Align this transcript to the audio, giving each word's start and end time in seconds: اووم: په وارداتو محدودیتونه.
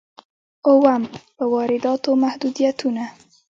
اووم: 0.69 1.03
په 1.37 1.43
وارداتو 1.53 2.09
محدودیتونه. 2.23 3.03